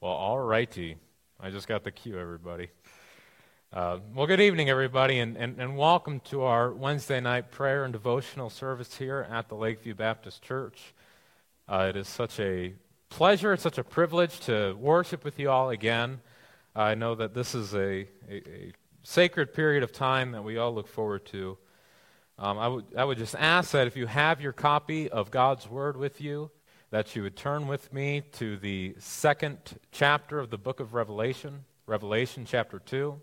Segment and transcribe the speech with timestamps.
[0.00, 0.96] Well, all righty.
[1.40, 2.68] I just got the cue, everybody.
[3.72, 7.92] Uh, well, good evening, everybody, and, and, and welcome to our Wednesday night prayer and
[7.92, 10.94] devotional service here at the Lakeview Baptist Church.
[11.68, 12.74] Uh, it is such a
[13.08, 16.20] pleasure, it's such a privilege to worship with you all again.
[16.76, 18.72] I know that this is a, a, a
[19.02, 21.58] sacred period of time that we all look forward to.
[22.38, 25.68] Um, I, would, I would just ask that if you have your copy of God's
[25.68, 26.52] Word with you,
[26.90, 29.58] that you would turn with me to the second
[29.92, 33.20] chapter of the book of Revelation, Revelation chapter 2.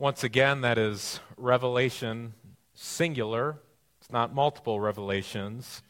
[0.00, 2.34] Once again, that is Revelation
[2.74, 3.56] singular.
[4.00, 5.82] It's not multiple revelations.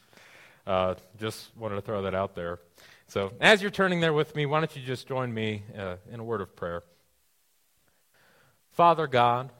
[0.67, 2.59] Uh, just wanted to throw that out there.
[3.07, 6.19] So, as you're turning there with me, why don't you just join me uh, in
[6.19, 6.83] a word of prayer?
[8.71, 9.51] Father God,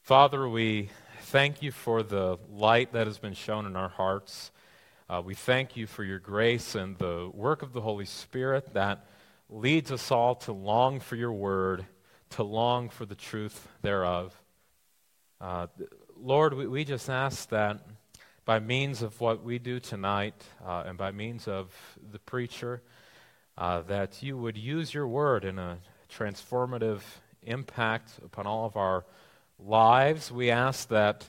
[0.00, 0.90] Father, we
[1.22, 4.52] thank you for the light that has been shown in our hearts.
[5.08, 9.06] Uh, we thank you for your grace and the work of the Holy Spirit that
[9.48, 11.86] leads us all to long for your word,
[12.30, 14.34] to long for the truth thereof.
[15.40, 15.68] Uh,
[16.20, 17.86] Lord, we, we, just ask that
[18.44, 20.34] by means of what we do tonight
[20.66, 21.72] uh, and by means of
[22.10, 22.82] the preacher,
[23.56, 25.78] uh, that you would use your word in a
[26.12, 27.02] transformative
[27.44, 29.04] impact upon all of our
[29.60, 30.32] lives.
[30.32, 31.28] We ask that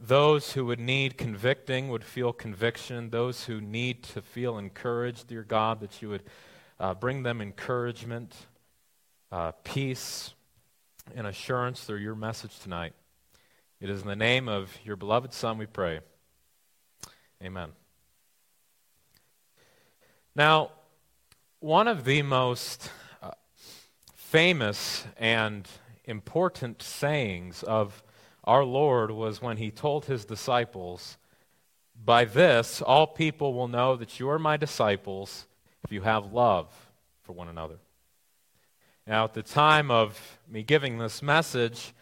[0.00, 3.10] those who would need convicting would feel conviction.
[3.10, 6.22] Those who need to feel encouraged, dear God, that you would
[6.78, 8.34] uh, bring them encouragement,
[9.30, 10.32] uh, peace,
[11.14, 12.94] and assurance through your message tonight.
[13.78, 16.00] It is in the name of your beloved Son we pray.
[17.42, 17.70] Amen.
[20.34, 20.70] Now,
[21.58, 22.90] one of the most
[23.22, 23.32] uh,
[24.14, 25.68] famous and
[26.06, 28.02] important sayings of
[28.44, 31.18] our Lord was when he told his disciples,
[32.02, 35.46] By this all people will know that you are my disciples
[35.84, 36.68] if you have love
[37.22, 37.78] for one another.
[39.06, 41.92] Now, at the time of me giving this message,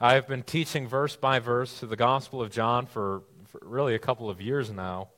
[0.00, 3.94] I have been teaching verse by verse to the Gospel of John for, for really
[3.94, 5.08] a couple of years now.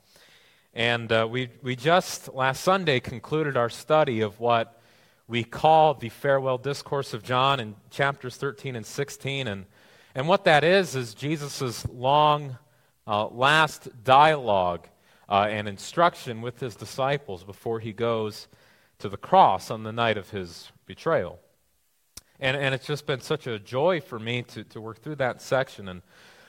[0.73, 4.79] And uh, we, we just last Sunday concluded our study of what
[5.27, 9.47] we call the farewell discourse of John in chapters 13 and 16.
[9.47, 9.65] And
[10.19, 12.57] and what that is, is Jesus' long,
[13.07, 14.85] uh, last dialogue
[15.29, 18.49] uh, and instruction with his disciples before he goes
[18.97, 21.39] to the cross on the night of his betrayal.
[22.37, 25.41] And, and it's just been such a joy for me to, to work through that
[25.41, 25.87] section.
[25.87, 26.01] And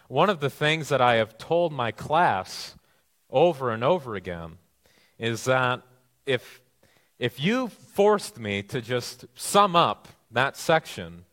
[0.09, 2.75] one of the things that I have told my class
[3.31, 4.59] over and over again
[5.17, 5.83] is that
[6.27, 6.61] if,
[7.21, 11.25] if you forced me to just sum up that section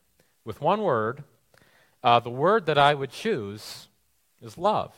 [0.46, 1.24] with one word,
[2.04, 3.88] uh, the word that I would choose
[4.42, 4.94] is love.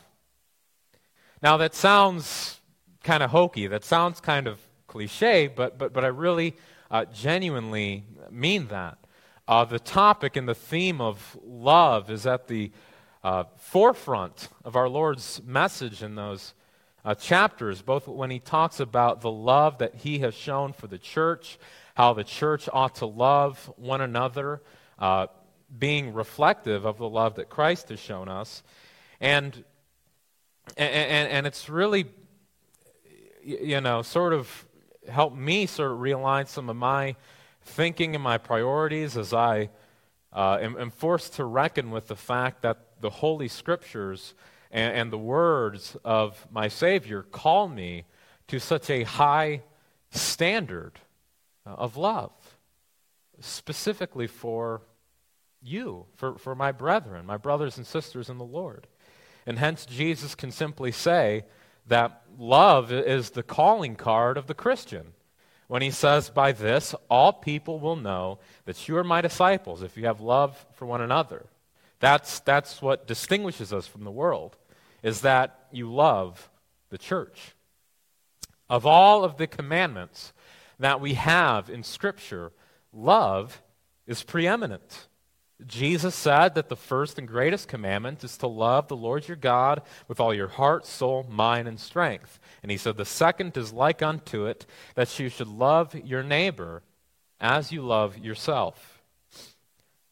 [1.41, 2.59] Now, that sounds
[3.03, 3.67] kind of hokey.
[3.67, 6.55] That sounds kind of cliche, but, but, but I really
[6.91, 8.97] uh, genuinely mean that.
[9.47, 12.71] Uh, the topic and the theme of love is at the
[13.23, 16.53] uh, forefront of our Lord's message in those
[17.03, 20.97] uh, chapters, both when he talks about the love that he has shown for the
[20.97, 21.57] church,
[21.95, 24.61] how the church ought to love one another,
[24.99, 25.27] uh,
[25.77, 28.63] being reflective of the love that Christ has shown us.
[29.19, 29.63] And,
[30.77, 32.05] and, and it's really,
[33.43, 34.65] you know, sort of
[35.07, 37.15] helped me sort of realign some of my
[37.61, 39.69] thinking and my priorities as I
[40.33, 44.35] uh, am, am, forced to reckon with the fact that the Holy Scriptures
[44.71, 48.05] and, and the words of my Savior call me
[48.47, 49.63] to such a high
[50.11, 50.99] standard
[51.65, 52.31] of love,
[53.39, 54.81] specifically for
[55.61, 58.87] you, for, for my brethren, my brothers and sisters in the Lord.
[59.45, 61.45] And hence, Jesus can simply say
[61.87, 65.13] that love is the calling card of the Christian.
[65.67, 69.97] When he says, By this, all people will know that you are my disciples if
[69.97, 71.47] you have love for one another.
[71.99, 74.55] That's, that's what distinguishes us from the world,
[75.03, 76.49] is that you love
[76.89, 77.55] the church.
[78.69, 80.31] Of all of the commandments
[80.79, 82.51] that we have in Scripture,
[82.93, 83.61] love
[84.07, 85.07] is preeminent.
[85.67, 89.81] Jesus said that the first and greatest commandment is to love the Lord your God
[90.07, 92.39] with all your heart, soul, mind, and strength.
[92.63, 94.65] And he said the second is like unto it,
[94.95, 96.81] that you should love your neighbor
[97.41, 99.01] as you love yourself.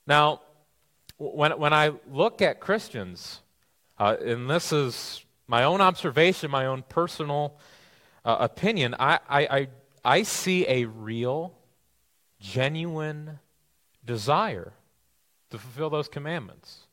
[0.05, 0.41] Now,
[1.17, 3.41] when, when I look at Christians,
[3.97, 7.57] uh, and this is my own observation, my own personal
[8.25, 9.67] uh, opinion, I, I, I,
[10.03, 11.53] I see a real,
[12.39, 13.39] genuine
[14.05, 14.73] desire
[15.49, 16.87] to fulfill those commandments.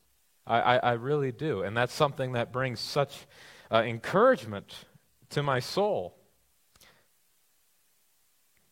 [0.47, 1.63] I, I, I really do.
[1.63, 3.25] And that's something that brings such
[3.71, 4.85] uh, encouragement
[5.31, 6.15] to my soul.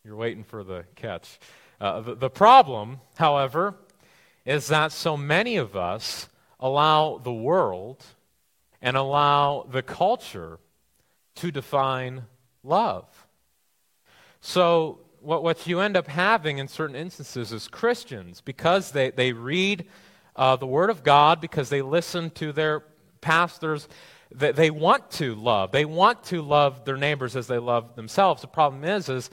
[0.04, 1.38] You're waiting for the catch.
[1.80, 3.74] Uh, the, the problem, however,
[4.44, 6.28] is that so many of us
[6.60, 8.04] allow the world
[8.82, 10.58] and allow the culture
[11.36, 12.24] to define
[12.62, 13.06] love.
[14.40, 19.32] So, what, what you end up having in certain instances is Christians, because they, they
[19.32, 19.86] read
[20.36, 22.84] uh, the Word of God, because they listen to their
[23.20, 23.88] pastors,
[24.30, 25.72] they, they want to love.
[25.72, 28.42] They want to love their neighbors as they love themselves.
[28.42, 29.30] The problem is, is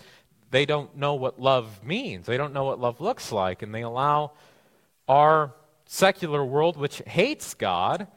[0.49, 2.25] they don't know what love means.
[2.25, 4.31] They don't know what love looks like, and they allow
[5.07, 5.53] our
[5.85, 8.07] secular world, which hates God,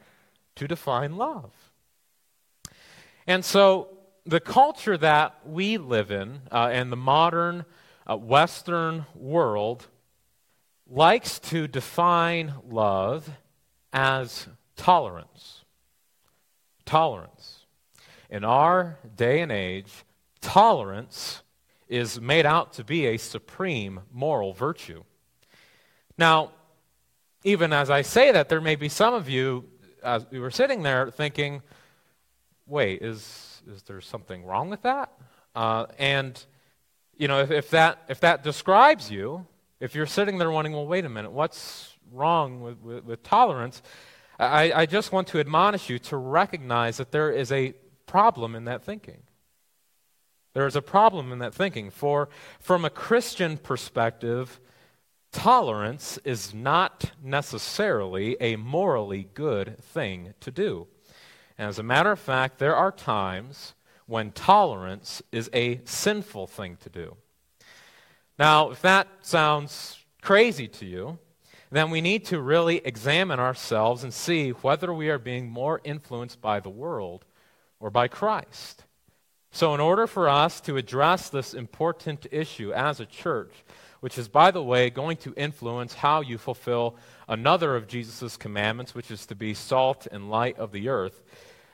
[0.55, 1.51] to define love.
[3.27, 3.94] And so
[4.25, 7.65] the culture that we live in, uh, and the modern
[8.07, 9.87] uh, Western world,
[10.87, 13.29] likes to define love
[13.93, 15.63] as tolerance.
[16.85, 17.65] Tolerance.
[18.29, 19.91] In our day and age,
[20.41, 21.41] tolerance
[21.87, 25.03] is made out to be a supreme moral virtue.
[26.17, 26.51] Now,
[27.43, 29.65] even as I say that, there may be some of you,
[30.03, 31.61] as we were sitting there, thinking,
[32.65, 35.11] wait, is, is there something wrong with that?
[35.55, 36.43] Uh, and,
[37.17, 39.45] you know, if, if, that, if that describes you,
[39.79, 43.81] if you're sitting there wondering, well, wait a minute, what's wrong with, with, with tolerance?
[44.39, 47.73] I, I just want to admonish you to recognize that there is a
[48.05, 49.23] problem in that thinking.
[50.53, 51.89] There is a problem in that thinking.
[51.89, 52.29] For
[52.59, 54.59] from a Christian perspective,
[55.31, 60.87] tolerance is not necessarily a morally good thing to do.
[61.57, 63.73] And as a matter of fact, there are times
[64.07, 67.15] when tolerance is a sinful thing to do.
[68.37, 71.19] Now, if that sounds crazy to you,
[71.71, 76.41] then we need to really examine ourselves and see whether we are being more influenced
[76.41, 77.25] by the world
[77.79, 78.83] or by Christ.
[79.51, 83.53] So, in order for us to address this important issue as a church,
[84.01, 88.93] which is, by the way, going to influence how you fulfill another of Jesus' commandments,
[88.93, 91.23] which is to be salt and light of the earth,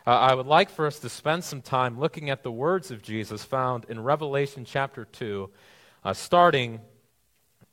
[0.06, 3.04] uh, I would like for us to spend some time looking at the words of
[3.04, 5.50] Jesus found in Revelation chapter 2,
[6.04, 6.82] uh, starting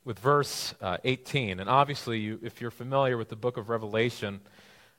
[0.05, 1.59] with verse uh, 18.
[1.59, 4.41] And obviously, you, if you're familiar with the book of Revelation,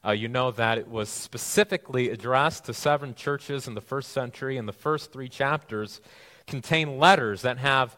[0.04, 4.56] uh, you know that it was specifically addressed to seven churches in the first century,
[4.56, 6.00] and the first three chapters
[6.46, 7.96] contain letters that have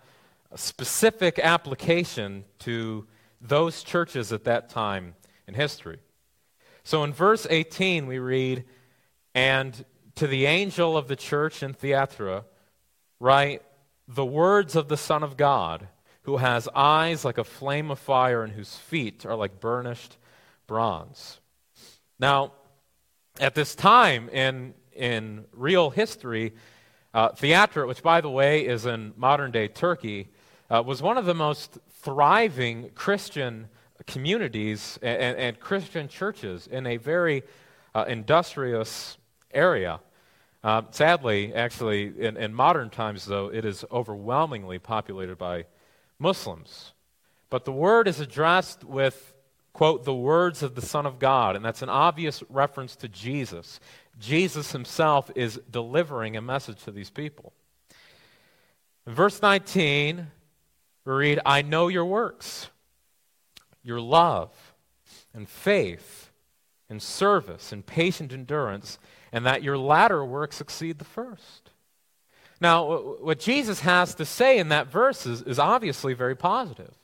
[0.51, 3.07] a specific application to
[3.43, 5.15] those churches at that time
[5.47, 5.99] in history.
[6.85, 8.65] So in verse 18, we read,
[9.35, 9.85] And
[10.15, 12.45] to the angel of the church in Thyatira,
[13.21, 13.63] write
[14.09, 15.89] the words of the Son of God,
[16.23, 20.17] who has eyes like a flame of fire and whose feet are like burnished
[20.67, 21.41] bronze.
[22.19, 22.53] Now,
[23.41, 26.53] at this time in, in real history,
[27.15, 30.29] uh, Thyatira, which by the way is in modern day Turkey,
[30.71, 33.69] uh, was one of the most thriving Christian
[34.07, 37.43] communities and, and Christian churches in a very
[37.95, 39.17] uh, industrious
[39.53, 40.01] area.
[40.65, 45.65] Uh, sadly, actually, in, in modern times, though, it is overwhelmingly populated by
[46.19, 46.93] Muslims.
[47.51, 49.35] But the word is addressed with
[49.73, 51.57] quote, the words of the Son of God.
[51.57, 53.81] And that's an obvious reference to Jesus.
[54.19, 57.53] Jesus himself is delivering a message to these people.
[59.07, 60.29] In verse 19,
[61.05, 62.69] we read, I know your works,
[63.83, 64.51] your love,
[65.35, 66.31] and faith,
[66.89, 68.99] and service, and patient endurance,
[69.33, 71.71] and that your latter works exceed the first.
[72.61, 76.95] Now, what Jesus has to say in that verse is, is obviously very positive.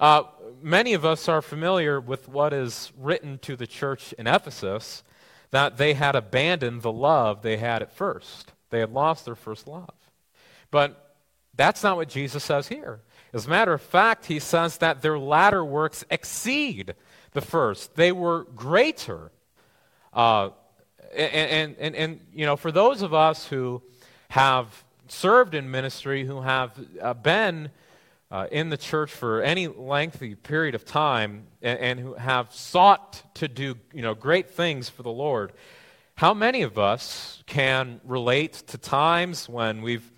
[0.00, 0.22] Uh,
[0.62, 5.02] many of us are familiar with what is written to the church in Ephesus
[5.50, 8.52] that they had abandoned the love they had at first.
[8.70, 9.92] They had lost their first love.
[10.70, 11.11] But
[11.54, 13.00] that's not what Jesus says here.
[13.32, 16.94] As a matter of fact, he says that their latter works exceed
[17.32, 19.32] the first, they were greater.
[20.12, 20.50] Uh,
[21.14, 23.82] and, and, and, and, you know, for those of us who
[24.28, 27.70] have served in ministry, who have uh, been
[28.30, 33.22] uh, in the church for any lengthy period of time and, and, who have sought
[33.34, 35.52] to do you know, great things for the Lord,
[36.14, 40.11] how many of us can relate to times when we've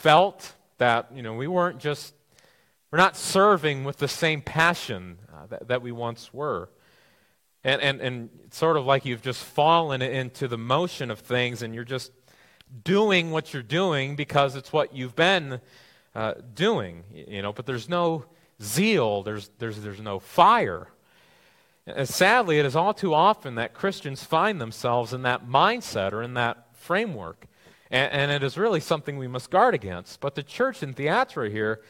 [0.00, 2.14] felt that you know, we weren't just,
[2.90, 6.70] we're not serving with the same passion uh, that, that we once were?
[7.62, 11.74] And, and, and sort of like you've just fallen into the motion of things and
[11.74, 12.12] you're just
[12.82, 15.60] doing what you're doing because it's what you've been
[16.14, 18.24] uh, doing, you know, but there's no
[18.62, 20.88] zeal, there's, there's, there's no fire.
[21.86, 26.22] And sadly, it is all too often that Christians find themselves in that mindset or
[26.22, 27.46] in that framework.
[27.90, 30.20] And, and it is really something we must guard against.
[30.20, 31.80] But the church in Thyatira here,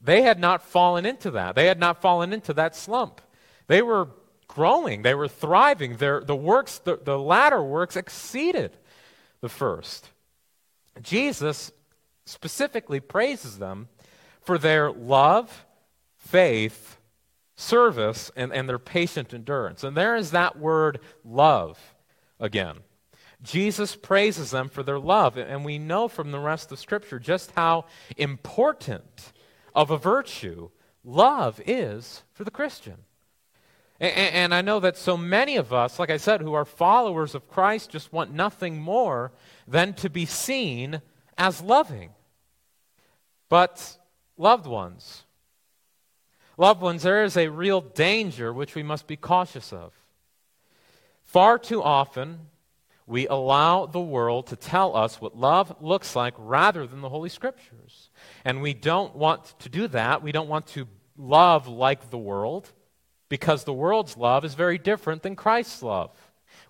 [0.00, 1.54] they had not fallen into that.
[1.54, 3.20] They had not fallen into that slump.
[3.66, 4.08] They were
[4.48, 5.96] growing, they were thriving.
[5.96, 8.76] Their, the works, the, the latter works exceeded
[9.40, 10.10] the first.
[11.00, 11.72] Jesus
[12.26, 13.88] specifically praises them
[14.42, 15.64] for their love,
[16.16, 16.98] faith,
[17.56, 19.84] service, and, and their patient endurance.
[19.84, 21.94] And there is that word love
[22.38, 22.78] again.
[23.42, 27.50] Jesus praises them for their love, and we know from the rest of Scripture just
[27.52, 29.32] how important
[29.74, 30.70] of a virtue
[31.04, 32.98] love is for the Christian.
[33.98, 37.34] And, and, I know that so many of us, like I said, who are followers
[37.34, 39.32] of Christ, just want nothing more
[39.68, 41.00] than to be seen
[41.38, 42.10] as loving.
[43.48, 43.98] But,
[44.36, 45.22] loved ones,
[46.56, 49.92] loved ones, there is a real danger which we must be cautious of.
[51.22, 52.48] Far too often,
[53.12, 57.28] we allow the world to tell us what love looks like rather than the Holy
[57.28, 58.08] Scriptures.
[58.42, 60.22] And we don't want to do that.
[60.22, 60.88] We don't want to
[61.18, 62.72] love like the world
[63.28, 66.10] because the world's love is very different than Christ's love.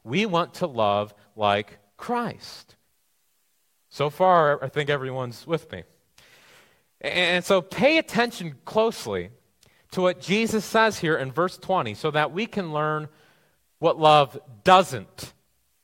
[0.03, 2.75] We want to love like Christ.
[3.91, 5.85] So far, I think everyone's with me.
[7.01, 9.31] And so pay attention closely
[9.93, 13.09] to what Jesus says here in verse 20 so that we can learn
[13.79, 15.35] what love doesn't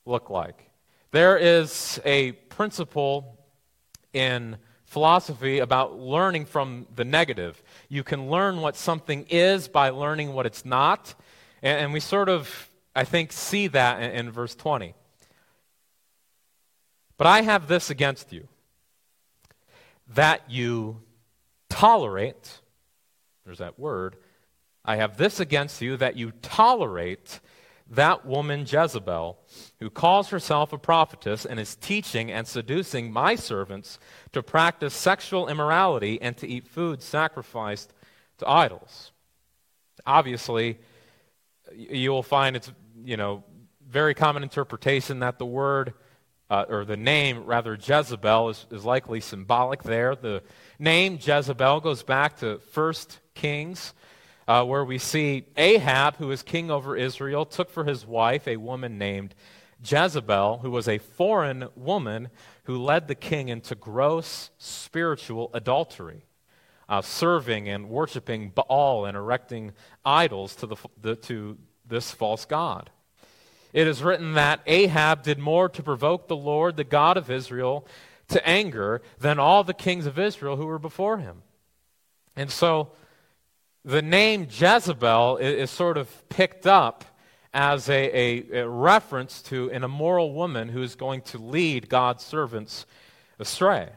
[0.09, 0.71] look like.
[1.11, 3.39] There is a principle
[4.13, 7.63] in philosophy about learning from the negative.
[7.89, 11.15] You can learn what something is by learning what it's not.
[11.63, 14.95] And, and we sort of, I think, see that in, in verse 20.
[17.19, 18.49] But I have this against you
[20.15, 21.03] that you
[21.69, 22.61] tolerate,
[23.45, 24.17] there's that word,
[24.85, 27.41] I have this against you that you tolerate
[27.91, 29.39] that woman Jezebel,
[29.81, 33.99] who calls herself a prophetess and is teaching and seducing my servants
[34.33, 37.93] to practice sexual immorality and to eat food sacrificed
[38.39, 39.13] to idols.
[40.07, 40.79] Obviously,
[41.75, 42.71] you will find it's,
[43.05, 43.45] you know,
[43.89, 45.95] very common interpretation that the word,
[46.51, 50.15] uh, or the name, rather, Jezebel, is, is likely symbolic there.
[50.15, 50.43] The
[50.79, 52.95] name Jezebel goes back to 1
[53.35, 53.95] Kings
[54.49, 58.57] uh, where we see Ahab, who is king over Israel, took for his wife a
[58.57, 59.35] woman named
[59.85, 62.31] Jezebel, who was a foreign woman
[62.65, 66.25] who led the king into gross spiritual adultery,
[66.89, 72.91] uh, serving and worshiping Baal and erecting idols to, the, the, to this false god.
[73.75, 77.87] It is written that Ahab did more to provoke the Lord, the God of Israel,
[78.29, 81.43] to anger than all the kings of Israel who were before him.
[82.35, 82.93] And so,
[83.89, 87.07] the name Jezebel is, is sort of picked up
[87.55, 92.23] as a, a, a, reference to an immoral woman who is going to lead God's
[92.23, 92.85] servants
[93.39, 93.89] astray.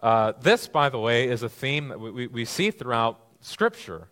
[0.00, 4.08] Uh, this, by the way, is a theme that we, we see throughout Scripture.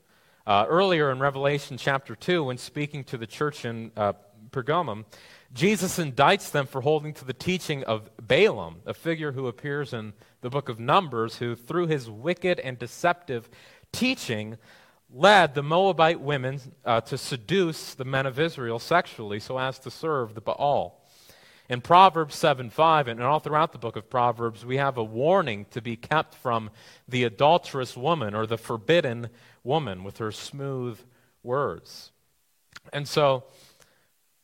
[0.46, 4.12] Uh, earlier in Revelation chapter 2, when speaking to the church in uh,
[4.50, 5.06] Pergamum,
[5.54, 10.12] Jesus indicts them for holding to the teaching of Balaam, a figure who appears in
[10.42, 13.48] the book of Numbers, who, through his wicked and deceptive
[13.92, 14.56] teaching
[15.12, 19.90] led the Moabite women uh, to seduce the men of Israel sexually so as to
[19.90, 21.00] serve the Baal.
[21.68, 25.66] In Proverbs 7 5, and all throughout the book of Proverbs, we have a warning
[25.70, 26.70] to be kept from
[27.08, 29.28] the adulterous woman or the forbidden
[29.62, 30.98] woman with her smooth
[31.42, 32.10] words.
[32.92, 33.44] And so,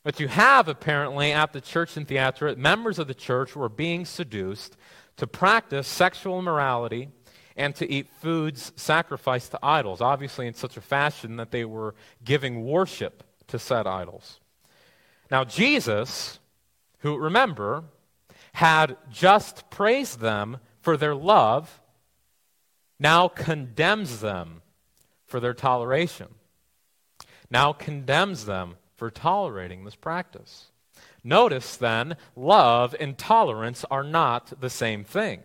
[0.03, 4.05] what you have apparently at the church in Thyatira, members of the church were being
[4.05, 4.77] seduced
[5.17, 7.09] to practice sexual immorality
[7.57, 11.95] and to eat foods sacrificed to idols, obviously in such a fashion that they were
[12.25, 14.41] giving worship to said idols.
[15.31, 16.39] Now, Jesus,
[16.99, 17.85] who, remember,
[18.53, 21.81] had just praised them for their love,
[22.99, 24.63] now condemns them
[25.27, 26.29] for their toleration,
[27.51, 30.67] now condemns them for tolerating this practice.
[31.23, 35.41] Notice then, love and tolerance are not the same thing.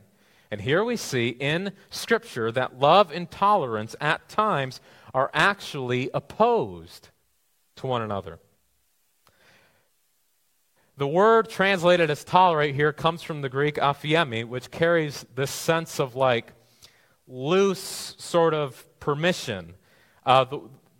[0.51, 4.81] And here we see in Scripture that love and tolerance at times
[5.13, 7.07] are actually opposed
[7.77, 8.37] to one another.
[10.97, 15.99] The word translated as tolerate here comes from the Greek aphiemi, which carries this sense
[15.99, 16.51] of like
[17.27, 19.73] loose sort of permission,
[20.25, 20.45] uh,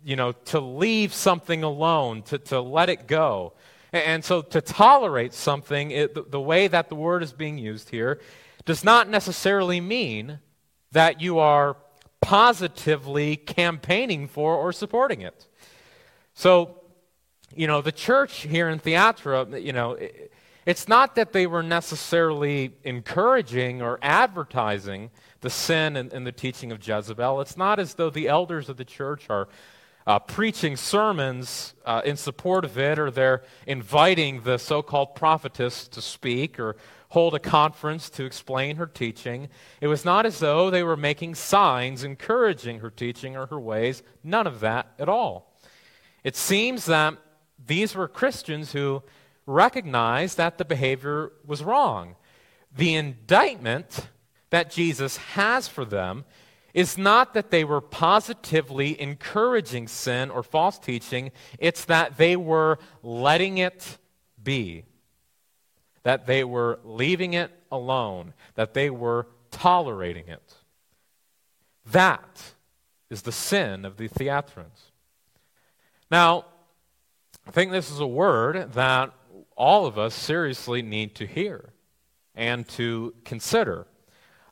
[0.02, 3.52] you know, to leave something alone, to, to let it go.
[3.92, 7.90] And so to tolerate something, it, the, the way that the word is being used
[7.90, 8.18] here
[8.64, 10.38] does not necessarily mean
[10.92, 11.76] that you are
[12.20, 15.46] positively campaigning for or supporting it.
[16.34, 16.80] So,
[17.54, 19.98] you know, the church here in Thyatira, you know,
[20.64, 26.70] it's not that they were necessarily encouraging or advertising the sin and, and the teaching
[26.70, 27.40] of Jezebel.
[27.40, 29.48] It's not as though the elders of the church are
[30.06, 35.88] uh, preaching sermons uh, in support of it, or they're inviting the so called prophetess
[35.88, 36.76] to speak or
[37.12, 39.46] hold a conference to explain her teaching.
[39.82, 44.02] It was not as though they were making signs encouraging her teaching or her ways.
[44.24, 45.54] None of that at all.
[46.24, 47.18] It seems that
[47.62, 49.02] these were Christians who
[49.44, 52.16] recognized that the behavior was wrong.
[52.74, 54.08] The indictment
[54.48, 56.24] that Jesus has for them
[56.72, 62.78] is not that they were positively encouraging sin or false teaching, it's that they were
[63.02, 63.98] letting it
[64.42, 64.84] be,
[66.02, 70.54] that they were leaving it alone, that they were tolerating it.
[71.90, 72.54] That
[73.10, 74.90] is the sin of the Thyatirans.
[76.10, 76.46] Now,
[77.46, 79.12] I think this is a word that
[79.56, 81.72] all of us seriously need to hear
[82.34, 83.86] and to consider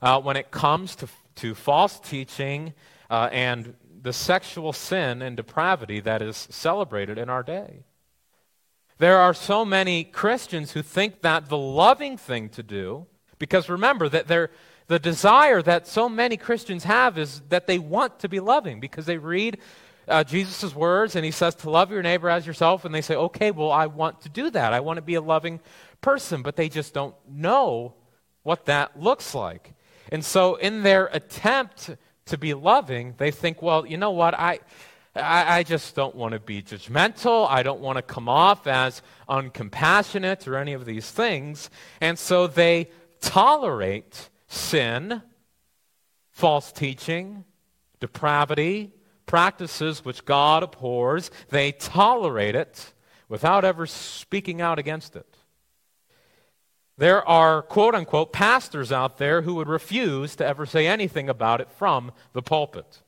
[0.03, 1.09] uh, when it comes to
[1.41, 2.75] to false teaching
[3.09, 7.85] uh, and the sexual sin and depravity that is celebrated in our day.
[9.01, 13.07] There are so many Christians who think that the loving thing to do,
[13.39, 18.29] because remember that the desire that so many Christians have is that they want to
[18.29, 19.57] be loving because they read
[20.07, 23.15] uh, Jesus' words and he says to love your neighbor as yourself, and they say,
[23.15, 24.75] okay, well, I want to do that.
[24.75, 25.61] I want to be a loving
[26.03, 27.95] person, but they just don't know
[28.43, 29.73] what that looks like.
[30.13, 34.35] And so, in their attempt to be loving, they think, well, you know what?
[34.35, 34.59] I,
[35.15, 37.49] I, I just don't want to be judgmental.
[37.49, 41.71] I don't want to come off as uncompassionate or any of these things.
[42.01, 42.91] And so they
[43.21, 45.23] tolerate sin,
[46.31, 47.45] false teaching,
[47.99, 48.93] depravity,
[49.27, 51.31] practices which God abhors.
[51.49, 52.93] They tolerate it
[53.29, 55.37] without ever speaking out against it.
[56.99, 61.61] There are quote unquote pastors out there who would refuse to ever say anything about
[61.61, 63.01] it from the pulpit.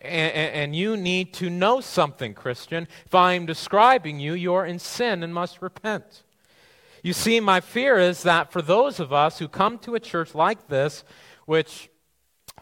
[0.00, 2.88] And, and, you need to know something, Christian.
[3.04, 6.22] If I'm describing you, you're in sin and must repent.
[7.02, 10.34] You see, my fear is that for those of us who come to a church
[10.34, 11.04] like this,
[11.44, 11.90] which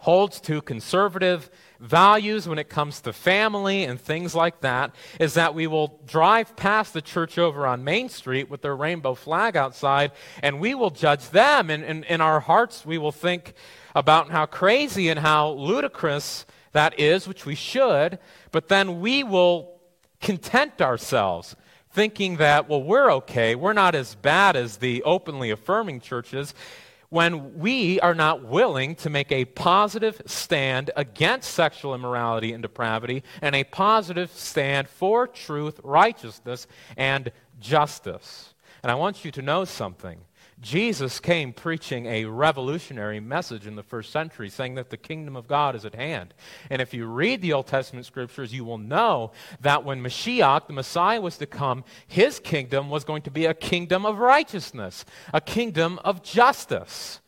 [0.01, 5.55] holds to conservative values when it comes to family and things like that is that
[5.55, 10.13] we will drive past the church over on Main Street with their rainbow flag outside
[10.43, 11.71] and we will judge them.
[11.71, 13.55] And in our hearts, we will think
[13.95, 18.19] about how crazy and how ludicrous that is, which we should,
[18.51, 19.81] but then we will
[20.21, 21.57] content ourselves
[21.91, 23.55] thinking that, well, we're okay.
[23.55, 26.55] We're not as bad as the openly affirming churches
[27.11, 33.23] when we are not willing to make a positive stand against sexual immorality and depravity
[33.41, 38.55] and a positive stand for truth, righteousness, and justice.
[38.83, 40.21] And I want you to know something.
[40.61, 45.47] Jesus came preaching a revolutionary message in the first century, saying that the kingdom of
[45.47, 46.35] God is at hand.
[46.69, 50.73] And if you read the Old Testament scriptures, you will know that when Mashiach, the
[50.73, 55.41] Messiah, was to come, his kingdom was going to be a kingdom of righteousness, a
[55.41, 57.21] kingdom of justice.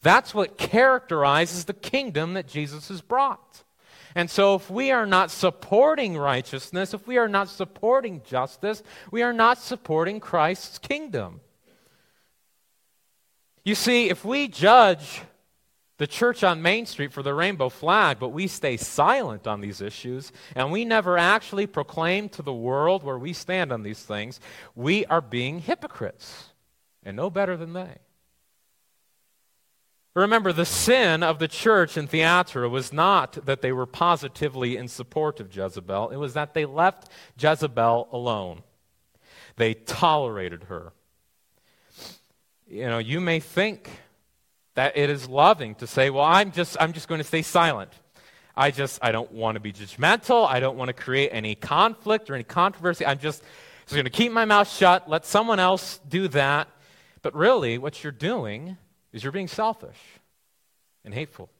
[0.00, 3.64] That's what characterizes the kingdom that Jesus has brought.
[4.14, 9.22] And so, if we are not supporting righteousness, if we are not supporting justice, we
[9.22, 11.40] are not supporting Christ's kingdom.
[13.68, 15.20] You see, if we judge
[15.98, 19.82] the church on Main Street for the rainbow flag, but we stay silent on these
[19.82, 24.40] issues, and we never actually proclaim to the world where we stand on these things,
[24.74, 26.54] we are being hypocrites,
[27.02, 27.98] and no better than they.
[30.14, 34.88] Remember, the sin of the church in Thyatira was not that they were positively in
[34.88, 38.62] support of Jezebel, it was that they left Jezebel alone.
[39.56, 40.94] They tolerated her
[42.68, 43.90] you know, you may think
[44.74, 47.90] that it is loving to say, well, I'm just, I'm just going to stay silent.
[48.56, 50.46] I just, I don't want to be judgmental.
[50.46, 53.06] I don't want to create any conflict or any controversy.
[53.06, 53.42] I'm just,
[53.86, 56.68] just going to keep my mouth shut, let someone else do that.
[57.22, 58.76] But really, what you're doing
[59.12, 59.98] is you're being selfish
[61.04, 61.50] and hateful.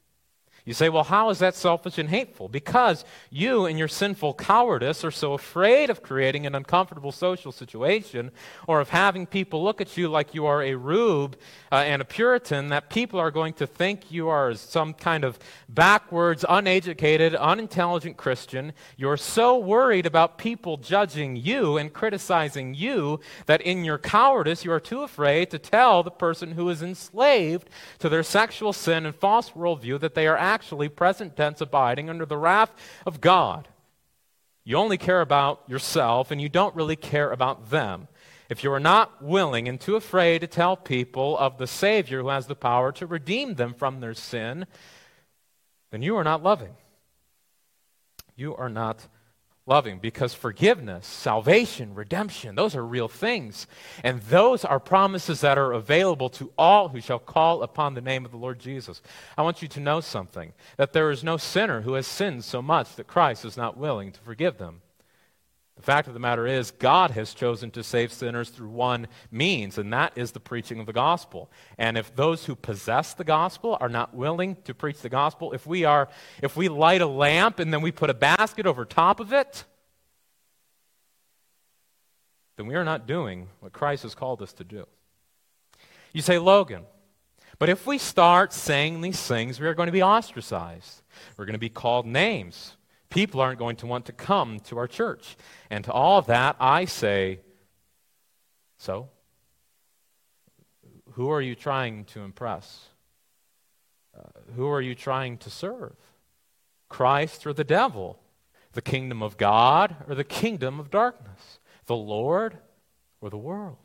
[0.68, 2.46] You say, well, how is that selfish and hateful?
[2.46, 8.31] Because you, in your sinful cowardice, are so afraid of creating an uncomfortable social situation
[8.66, 11.38] or of having people look at you like you are a rube
[11.72, 15.38] uh, and a Puritan that people are going to think you are some kind of
[15.70, 18.74] backwards, uneducated, unintelligent Christian.
[18.98, 24.72] You're so worried about people judging you and criticizing you that in your cowardice, you
[24.72, 29.14] are too afraid to tell the person who is enslaved to their sexual sin and
[29.14, 32.73] false worldview that they are actually actually present tense abiding under the wrath
[33.07, 33.68] of God.
[34.64, 38.09] You only care about yourself and you don't really care about them.
[38.51, 42.31] if you are not willing and too afraid to tell people of the Savior who
[42.31, 44.66] has the power to redeem them from their sin,
[45.92, 46.75] then you are not loving.
[48.35, 49.07] You are not
[49.68, 53.66] loving because forgiveness, salvation, redemption, those are real things.
[54.02, 58.24] And those are promises that are available to all who shall call upon the name
[58.24, 59.02] of the Lord Jesus.
[59.37, 62.62] I want you to know something that there is no sinner who has sinned so
[62.62, 64.81] much that Christ is not willing to forgive them.
[65.79, 69.79] The fact of the matter is, God has chosen to save sinners through one means,
[69.79, 71.53] and that is the preaching of the gospel.
[71.79, 75.69] And if those who possess the gospel are not willing to preach the gospel, if
[75.69, 76.09] we are,
[76.43, 79.64] if we light a lamp and then we put a basket over top of it,
[82.57, 84.85] then we are not doing what Christ has called us to do.
[86.12, 86.87] You say, Logan,
[87.61, 91.03] but if we start saying these things, we are going to be ostracized.
[91.37, 92.75] We're going to be called names
[93.11, 95.37] people aren't going to want to come to our church.
[95.71, 97.40] And to all of that, I say,
[98.79, 99.09] so?
[101.12, 102.87] Who are you trying to impress?
[104.16, 104.23] Uh,
[104.55, 105.97] who are you trying to serve?
[106.88, 108.18] Christ or the devil?
[108.73, 111.59] The kingdom of God or the kingdom of darkness?
[111.87, 112.59] The Lord
[113.21, 113.77] or the world?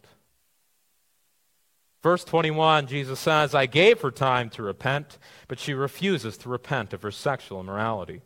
[2.03, 6.91] Verse 21, Jesus says, I gave her time to repent, but she refuses to repent
[6.91, 8.21] of her sexual immorality.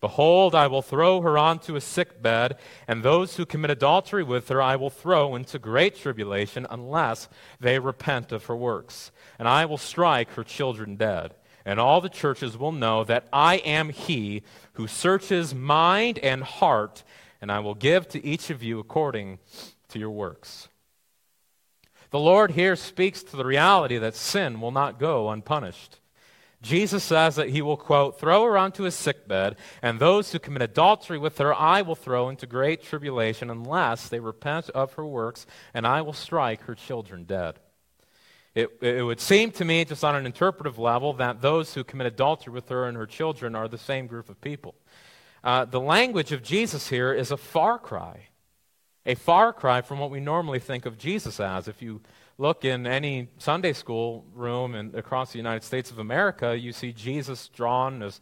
[0.00, 4.48] Behold, I will throw her onto a sick bed, and those who commit adultery with
[4.48, 7.28] her I will throw into great tribulation unless
[7.60, 9.12] they repent of her works.
[9.38, 11.34] And I will strike her children dead.
[11.64, 14.42] And all the churches will know that I am he
[14.74, 17.04] who searches mind and heart,
[17.40, 19.38] and I will give to each of you according
[19.88, 20.68] to your works.
[22.10, 25.98] The Lord here speaks to the reality that sin will not go unpunished.
[26.64, 30.62] Jesus says that he will, quote, throw her onto a sickbed, and those who commit
[30.62, 35.46] adultery with her I will throw into great tribulation unless they repent of her works,
[35.74, 37.60] and I will strike her children dead.
[38.54, 42.06] It, it would seem to me, just on an interpretive level, that those who commit
[42.06, 44.74] adultery with her and her children are the same group of people.
[45.42, 48.28] Uh, the language of Jesus here is a far cry,
[49.04, 51.68] a far cry from what we normally think of Jesus as.
[51.68, 52.00] If you
[52.38, 56.92] look in any Sunday school room and across the United States of America, you see
[56.92, 58.20] Jesus drawn as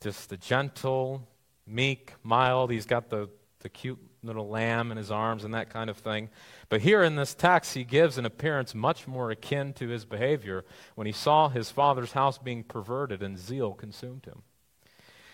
[0.00, 1.26] just the gentle,
[1.66, 2.70] meek, mild.
[2.70, 3.28] He's got the,
[3.60, 6.28] the cute little lamb in his arms and that kind of thing.
[6.68, 10.64] But here in this text, he gives an appearance much more akin to his behavior
[10.96, 14.42] when he saw his father's house being perverted and zeal consumed him.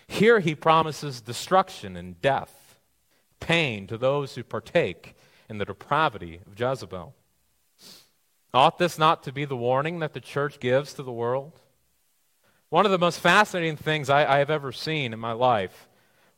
[0.07, 2.77] Here he promises destruction and death,
[3.39, 5.15] pain to those who partake
[5.49, 7.15] in the depravity of Jezebel.
[8.53, 11.59] Ought this not to be the warning that the church gives to the world?
[12.69, 15.87] One of the most fascinating things I, I have ever seen in my life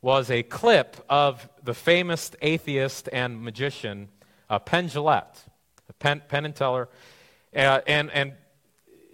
[0.00, 4.08] was a clip of the famous atheist and magician
[4.48, 5.36] uh, Penn Jillette,
[5.98, 6.88] Penn, Penn and Teller.
[7.54, 8.32] Uh, and, and,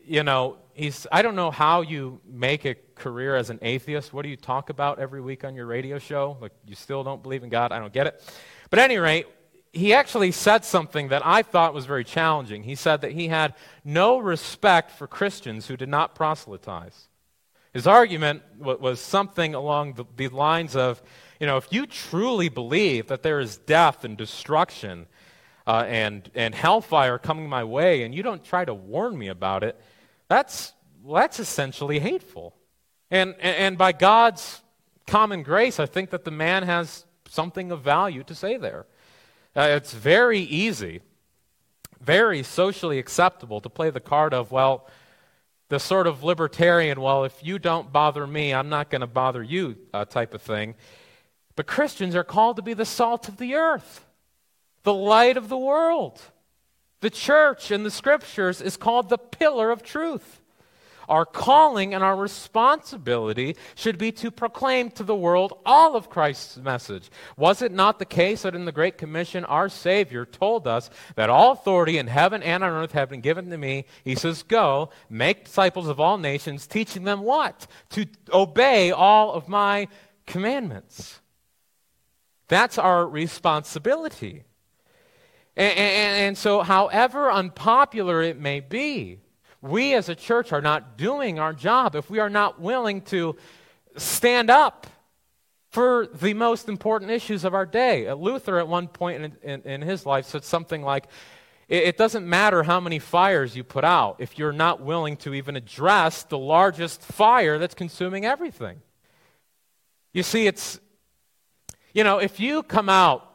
[0.05, 4.12] you know, he's, I don't know how you make a career as an atheist.
[4.12, 6.37] What do you talk about every week on your radio show?
[6.41, 7.73] Like, you still don't believe in God?
[7.73, 8.23] I don't get it.
[8.71, 9.27] But at any rate,
[9.73, 12.63] he actually said something that I thought was very challenging.
[12.63, 13.55] He said that he had
[13.85, 17.09] no respect for Christians who did not proselytize.
[17.73, 21.03] His argument was something along the, lines of,
[21.41, 25.07] you know, if you truly believe that there is death and destruction
[25.67, 29.65] uh, and, and hellfire coming my way and you don't try to warn me about
[29.65, 29.81] it,
[30.29, 32.55] that's, well, that's essentially hateful.
[33.11, 34.61] And, and, and by God's
[35.07, 38.85] common grace, I think that the man has something of value to say there.
[39.55, 41.01] Uh, it's very easy,
[42.01, 44.88] very socially acceptable to play the card of, well,
[45.69, 49.43] the sort of libertarian, well, if you don't bother me, I'm not going to bother
[49.43, 50.75] you uh, type of thing.
[51.57, 54.05] But Christians are called to be the salt of the earth,
[54.83, 56.21] the light of the world.
[57.01, 60.42] The church in the scriptures is called the pillar of truth.
[61.09, 66.57] Our calling and our responsibility should be to proclaim to the world all of Christ's
[66.59, 67.11] message.
[67.37, 71.31] Was it not the case that in the Great Commission, our Savior told us that
[71.31, 73.87] all authority in heaven and on earth have been given to me?
[74.05, 77.67] He says, Go, make disciples of all nations, teaching them what?
[77.91, 79.88] To obey all of my
[80.27, 81.21] commandments.
[82.49, 84.45] That's our responsibility.
[85.57, 89.21] And, and, and, so, however unpopular it may be,
[89.62, 93.37] we as a church are not doing our job if we are not willing to
[93.96, 94.87] stand up
[95.70, 98.07] for the most important issues of our day.
[98.09, 101.07] Uh, Luther, at one point in, in, in his life, said something like,
[101.68, 105.33] it, it doesn't matter how many fires you put out if you're not willing to
[105.33, 108.83] even address the largest fire that's consuming everything.
[110.12, 110.79] You see, it's,
[111.94, 113.29] you know, if you come out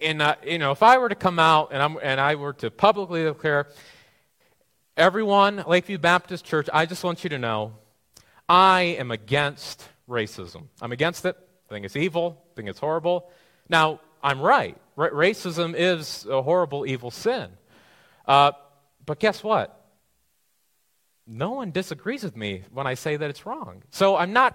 [0.00, 2.52] and uh, you know, if I were to come out and, I'm, and I were
[2.54, 3.68] to publicly declare,
[4.96, 7.74] everyone, Lakeview Baptist Church, I just want you to know,
[8.48, 10.64] I am against racism.
[10.80, 11.36] I'm against it.
[11.68, 12.42] I think it's evil.
[12.52, 13.30] I think it's horrible.
[13.68, 14.76] Now, I'm right.
[14.96, 17.50] R- racism is a horrible, evil sin.
[18.26, 18.52] Uh,
[19.06, 19.78] but guess what?
[21.26, 23.82] No one disagrees with me when I say that it's wrong.
[23.90, 24.54] So I'm not,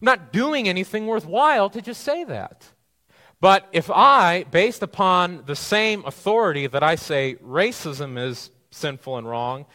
[0.00, 2.66] I'm not doing anything worthwhile to just say that.
[3.40, 9.28] But if I, based upon the same authority that I say racism is sinful and
[9.28, 9.66] wrong,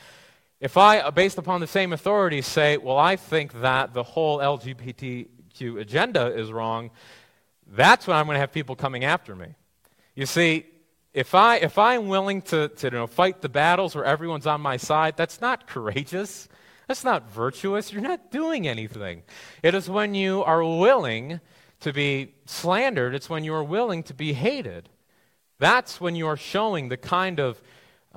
[0.59, 5.79] if I, based upon the same authority, say, well, I think that the whole LGBTQ
[5.79, 6.89] agenda is wrong,
[7.67, 9.47] that's when I'm going to have people coming after me.
[10.15, 10.65] You see,
[11.13, 14.61] if, I, if I'm willing to, to you know, fight the battles where everyone's on
[14.61, 16.47] my side, that's not courageous.
[16.87, 17.91] That's not virtuous.
[17.91, 19.23] You're not doing anything.
[19.61, 21.39] It is when you are willing
[21.81, 24.89] to be slandered, it's when you are willing to be hated.
[25.59, 27.61] That's when you are showing the kind of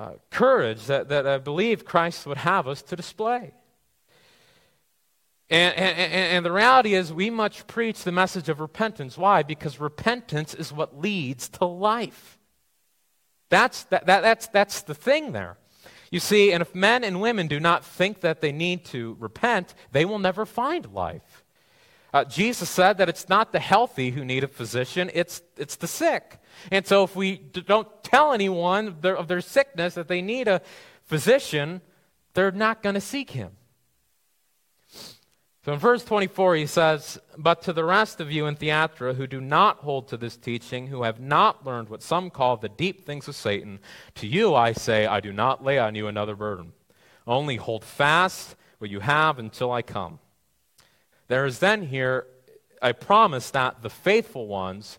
[0.01, 3.53] uh, courage that, that I believe Christ would have us to display.
[5.51, 9.19] And, and, and, the reality is, we must preach the message of repentance.
[9.19, 9.43] Why?
[9.43, 12.39] Because repentance is what leads to life.
[13.51, 15.59] That's, that, that, that's, that's the thing there.
[16.11, 19.75] You see, and if men and women do not think that they need to repent,
[19.93, 21.45] they will never find life.
[22.13, 25.87] Uh, Jesus said that it's not the healthy who need a physician, it's, it's the
[25.87, 26.39] sick.
[26.71, 30.49] And so if we don't tell anyone of their, of their sickness that they need
[30.49, 30.61] a
[31.05, 31.81] physician,
[32.35, 33.51] they're not going to seek him.
[35.65, 39.27] So in verse 24, he says, But to the rest of you in Thyatira who
[39.27, 43.05] do not hold to this teaching, who have not learned what some call the deep
[43.05, 43.79] things of Satan,
[44.15, 46.73] to you I say, I do not lay on you another burden.
[47.27, 50.19] Only hold fast what you have until I come.
[51.29, 52.27] There is then here
[52.81, 54.99] a promise that the faithful ones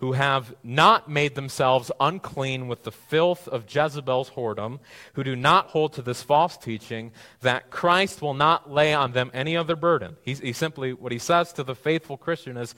[0.00, 4.80] who have not made themselves unclean with the filth of Jezebel's whoredom,
[5.12, 9.30] who do not hold to this false teaching, that Christ will not lay on them
[9.34, 10.16] any other burden.
[10.22, 12.74] He, he simply, what he says to the faithful Christian is,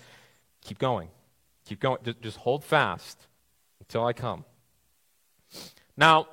[0.63, 1.09] keep going.
[1.65, 1.99] Keep going.
[2.05, 3.29] Just, just hold fast
[3.79, 4.45] until I come.
[5.97, 6.27] Now,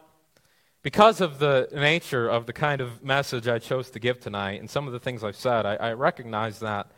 [0.82, 4.68] because of the nature of the kind of message I chose to give tonight and
[4.68, 6.90] some of the things I've said, I, I recognize that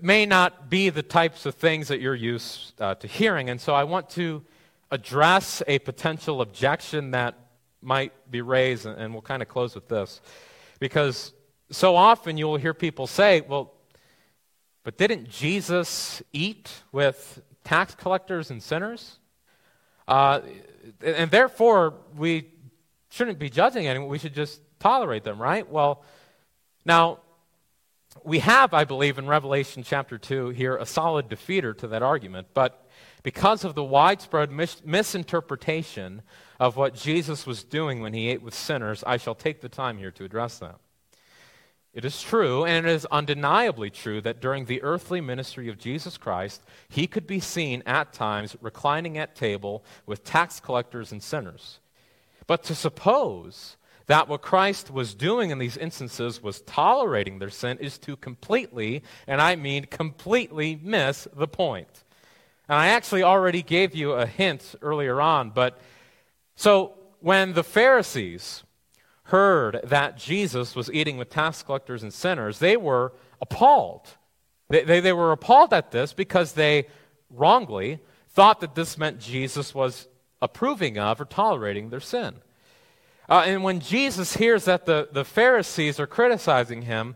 [0.00, 3.48] may not be the types of things that you're used uh, to hearing.
[3.48, 4.42] And so I want to
[4.90, 7.34] address a potential objection that
[7.80, 10.20] might be raised, and, we'll kind of close with this.
[10.80, 11.32] Because
[11.70, 13.72] so often you will hear people say, well,
[14.82, 19.18] but didn't Jesus eat with tax collectors and sinners?
[20.06, 20.40] Uh,
[21.02, 22.48] and therefore, we
[23.10, 24.08] shouldn't be judging anyone.
[24.08, 25.68] We should just tolerate them, right?
[25.68, 26.02] Well,
[26.84, 27.20] now,
[28.24, 32.48] we have, I believe, in Revelation chapter 2 here a solid defeater to that argument,
[32.54, 32.88] but
[33.22, 36.22] because of the widespread mis- misinterpretation
[36.58, 39.98] of what Jesus was doing when he ate with sinners, I shall take the time
[39.98, 40.76] here to address that.
[41.92, 46.16] It is true, and it is undeniably true, that during the earthly ministry of Jesus
[46.16, 51.80] Christ, he could be seen at times reclining at table with tax collectors and sinners.
[52.46, 53.76] But to suppose
[54.10, 59.04] that what Christ was doing in these instances was tolerating their sin is to completely,
[59.28, 62.02] and I mean completely, miss the point.
[62.68, 65.80] And I actually already gave you a hint earlier on, but
[66.56, 68.64] so when the Pharisees
[69.22, 74.08] heard that Jesus was eating with tax collectors and sinners, they were appalled.
[74.70, 76.88] They, they, they were appalled at this because they
[77.30, 80.08] wrongly thought that this meant Jesus was
[80.42, 82.34] approving of or tolerating their sin.
[83.30, 87.14] Uh, and when Jesus hears that the, the Pharisees are criticizing him,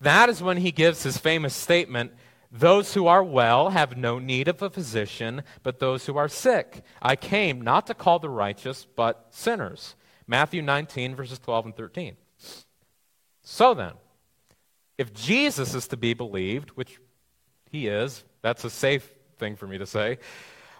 [0.00, 2.12] that is when he gives his famous statement
[2.54, 6.82] Those who are well have no need of a physician, but those who are sick.
[7.00, 9.96] I came not to call the righteous, but sinners.
[10.26, 12.16] Matthew 19, verses 12 and 13.
[13.42, 13.92] So then,
[14.98, 17.00] if Jesus is to be believed, which
[17.70, 20.18] he is, that's a safe thing for me to say,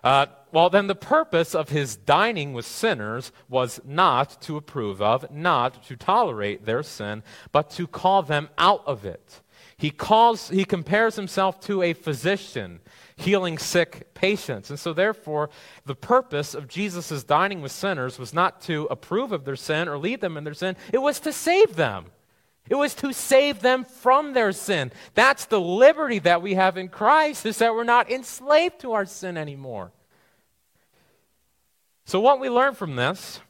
[0.04, 5.30] uh, well, then the purpose of his dining with sinners was not to approve of,
[5.30, 9.40] not to tolerate their sin, but to call them out of it.
[9.78, 12.80] He, calls, he compares himself to a physician
[13.16, 14.70] healing sick patients.
[14.70, 15.50] And so, therefore,
[15.86, 19.98] the purpose of Jesus' dining with sinners was not to approve of their sin or
[19.98, 22.06] lead them in their sin, it was to save them.
[22.68, 24.92] It was to save them from their sin.
[25.14, 29.04] That's the liberty that we have in Christ, is that we're not enslaved to our
[29.04, 29.92] sin anymore.
[32.04, 33.40] So, what we learn from this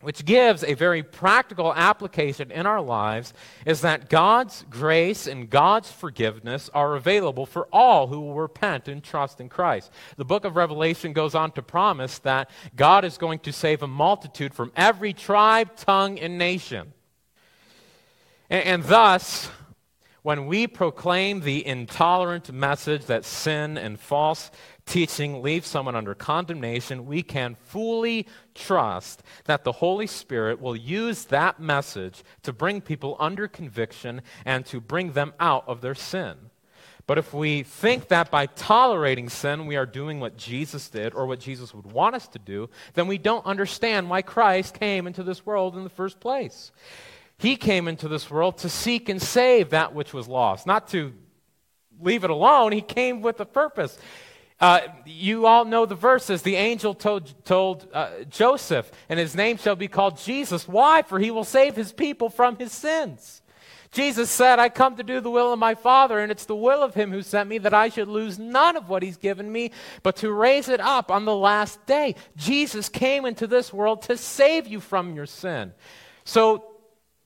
[0.00, 3.34] which gives a very practical application in our lives,
[3.66, 9.02] is that God's grace and God's forgiveness are available for all who will repent and
[9.02, 9.90] trust in Christ.
[10.16, 13.88] The book of Revelation goes on to promise that God is going to save a
[13.88, 16.92] multitude from every tribe, tongue, and nation.
[18.48, 19.50] And, and thus,
[20.22, 24.52] when we proclaim the intolerant message that sin and false
[24.88, 31.26] teaching leaves someone under condemnation, we can fully trust that the Holy Spirit will use
[31.26, 36.36] that message to bring people under conviction and to bring them out of their sin.
[37.06, 41.26] But if we think that by tolerating sin we are doing what Jesus did or
[41.26, 45.22] what Jesus would want us to do, then we don't understand why Christ came into
[45.22, 46.70] this world in the first place.
[47.38, 51.14] He came into this world to seek and save that which was lost, not to
[52.00, 52.72] leave it alone.
[52.72, 53.98] He came with a purpose.
[54.60, 56.42] Uh, you all know the verses.
[56.42, 60.66] The angel told, told uh, Joseph, and his name shall be called Jesus.
[60.66, 61.02] Why?
[61.02, 63.42] For he will save his people from his sins.
[63.90, 66.82] Jesus said, I come to do the will of my Father, and it's the will
[66.82, 69.70] of him who sent me that I should lose none of what he's given me,
[70.02, 72.14] but to raise it up on the last day.
[72.36, 75.72] Jesus came into this world to save you from your sin.
[76.24, 76.64] So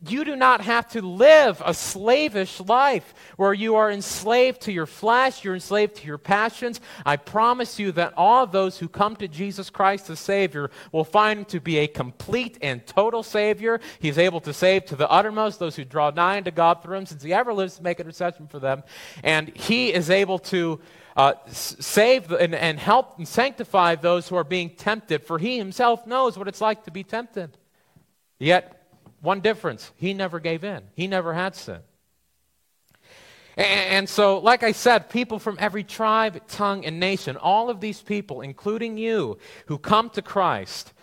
[0.08, 4.86] you do not have to live a slavish life where you are enslaved to your
[4.86, 6.80] flesh, you're enslaved to your passions.
[7.06, 11.40] I promise you that all those who come to Jesus Christ as Savior will find
[11.40, 13.80] Him to be a complete and total Savior.
[14.00, 17.06] He's able to save to the uttermost those who draw nigh unto God through Him,
[17.06, 18.82] since He ever lives to make intercession for them.
[19.22, 20.80] And He is able to
[21.16, 26.06] uh, save and, and help and sanctify those who are being tempted, for He Himself
[26.06, 27.56] knows what it's like to be tempted.
[28.38, 28.81] Yet,
[29.22, 31.78] one difference he never gave in, he never had sin.
[33.56, 38.00] And, so, like I said, people from every tribe, tongue, and nation, all of these
[38.00, 40.94] people, including you, who come to Christ.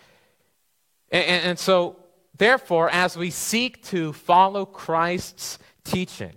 [1.12, 1.96] And so,
[2.36, 6.32] therefore, as we seek to follow Christ's teaching,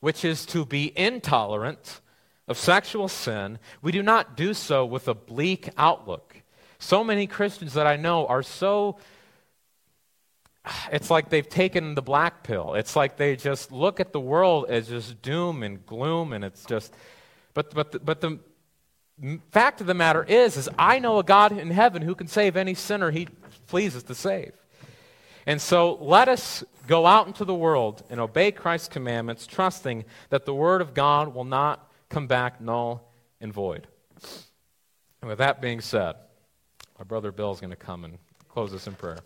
[0.00, 2.00] which is to be intolerant
[2.48, 6.42] of sexual sin, we do not do so with a bleak outlook.
[6.80, 8.98] So many Christians that I know are so
[10.90, 12.74] it's like they've taken the black pill.
[12.74, 16.64] It's like they just look at the world as just doom and gloom, and it's
[16.64, 16.94] just.
[17.54, 18.38] But but the, but the
[19.50, 22.56] fact of the matter is, is I know a God in heaven who can save
[22.56, 23.28] any sinner He
[23.66, 24.52] pleases to save.
[25.46, 30.44] And so let us go out into the world and obey Christ's commandments, trusting that
[30.44, 33.86] the Word of God will not come back null and void.
[35.20, 36.16] And with that being said,
[36.98, 39.18] my brother Bill is going to come and close us in prayer.